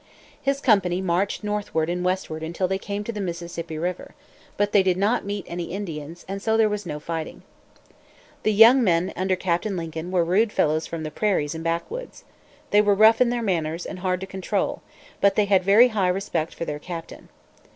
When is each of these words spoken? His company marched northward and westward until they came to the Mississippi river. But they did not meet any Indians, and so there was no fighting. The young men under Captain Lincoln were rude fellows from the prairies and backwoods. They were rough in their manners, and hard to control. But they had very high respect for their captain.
His 0.41 0.61
company 0.61 0.99
marched 0.99 1.43
northward 1.43 1.87
and 1.87 2.03
westward 2.03 2.41
until 2.41 2.67
they 2.67 2.79
came 2.79 3.03
to 3.03 3.11
the 3.11 3.21
Mississippi 3.21 3.77
river. 3.77 4.15
But 4.57 4.71
they 4.71 4.81
did 4.81 4.97
not 4.97 5.25
meet 5.27 5.45
any 5.47 5.65
Indians, 5.65 6.25
and 6.27 6.41
so 6.41 6.57
there 6.57 6.67
was 6.69 6.87
no 6.87 6.99
fighting. 6.99 7.43
The 8.41 8.51
young 8.51 8.83
men 8.83 9.13
under 9.15 9.35
Captain 9.35 9.77
Lincoln 9.77 10.09
were 10.09 10.25
rude 10.25 10.51
fellows 10.51 10.87
from 10.87 11.03
the 11.03 11.11
prairies 11.11 11.53
and 11.53 11.63
backwoods. 11.63 12.23
They 12.71 12.81
were 12.81 12.95
rough 12.95 13.21
in 13.21 13.29
their 13.29 13.43
manners, 13.43 13.85
and 13.85 13.99
hard 13.99 14.21
to 14.21 14.25
control. 14.25 14.81
But 15.21 15.35
they 15.35 15.45
had 15.45 15.63
very 15.63 15.89
high 15.89 16.07
respect 16.07 16.55
for 16.55 16.65
their 16.65 16.79
captain. 16.79 17.29